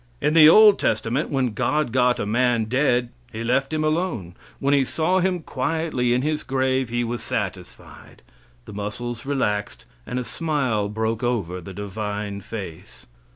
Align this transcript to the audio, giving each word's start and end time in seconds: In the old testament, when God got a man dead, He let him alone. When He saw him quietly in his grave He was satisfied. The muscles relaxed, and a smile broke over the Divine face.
In 0.19 0.33
the 0.33 0.49
old 0.49 0.79
testament, 0.79 1.29
when 1.29 1.53
God 1.53 1.91
got 1.91 2.17
a 2.19 2.25
man 2.25 2.65
dead, 2.65 3.09
He 3.31 3.43
let 3.43 3.71
him 3.71 3.83
alone. 3.83 4.33
When 4.57 4.73
He 4.73 4.83
saw 4.83 5.19
him 5.19 5.43
quietly 5.43 6.11
in 6.11 6.23
his 6.23 6.41
grave 6.41 6.89
He 6.89 7.03
was 7.03 7.21
satisfied. 7.21 8.23
The 8.65 8.73
muscles 8.73 9.27
relaxed, 9.27 9.85
and 10.07 10.17
a 10.17 10.23
smile 10.23 10.89
broke 10.89 11.21
over 11.21 11.61
the 11.61 11.75
Divine 11.75 12.41
face. 12.41 13.05